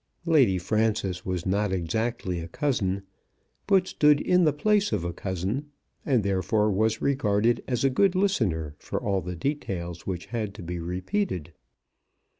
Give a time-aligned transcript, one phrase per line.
[0.25, 3.03] Lady Frances was not exactly a cousin,
[3.67, 5.69] but stood in the place of a cousin,
[6.03, 10.63] and therefore was regarded as a good listener for all the details which had to
[10.63, 11.53] be repeated.